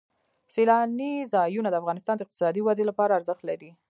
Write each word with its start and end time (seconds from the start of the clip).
سیلانی 0.53 1.13
ځایونه 1.33 1.69
د 1.69 1.75
افغانستان 1.81 2.15
د 2.17 2.21
اقتصادي 2.25 2.61
ودې 2.63 2.83
لپاره 2.89 3.15
ارزښت 3.19 3.43
لري. 3.49 3.71